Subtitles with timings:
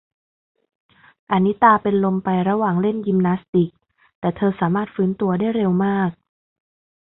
[1.31, 3.69] อะนิตาเป็นลมไประหว่างเล่นยิมนาสติก
[4.19, 6.09] แต่เธอสามารถฟื้นตัวได้เร็วมาก